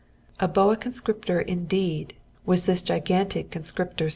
[0.39, 4.09] A boa conscriptor indeed, was this gigantic conscriptor serpent!